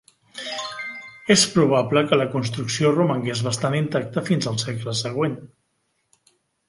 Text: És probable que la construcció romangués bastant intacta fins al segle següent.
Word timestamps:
És 1.33 1.43
probable 1.57 2.03
que 2.11 2.19
la 2.21 2.27
construcció 2.35 2.93
romangués 2.95 3.43
bastant 3.49 3.77
intacta 3.81 4.25
fins 4.31 4.49
al 4.53 4.59
segle 4.67 4.97
següent. 5.05 5.37